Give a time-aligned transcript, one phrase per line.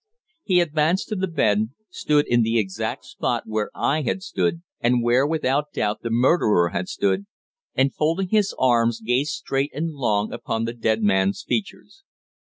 [0.41, 5.03] He advanced to the bed, stood in the exact spot where I had stood, and
[5.03, 7.27] where without doubt the murderer had stood,
[7.75, 12.03] and folding his arms gazed straight and long upon the dead man's features.